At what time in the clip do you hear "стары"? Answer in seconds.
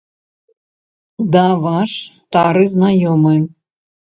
2.17-2.65